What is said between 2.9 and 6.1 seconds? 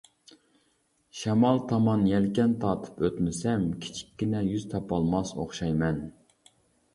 ئۆتمىسەم، كىچىككىنە يۈز تاپالماس ئوخشايمەن.